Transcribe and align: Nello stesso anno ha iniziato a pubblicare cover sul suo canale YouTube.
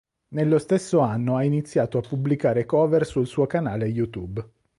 Nello 0.29 0.57
stesso 0.57 0.97
anno 1.01 1.35
ha 1.35 1.43
iniziato 1.43 1.99
a 1.99 2.01
pubblicare 2.01 2.65
cover 2.65 3.05
sul 3.05 3.27
suo 3.27 3.45
canale 3.45 3.85
YouTube. 3.85 4.43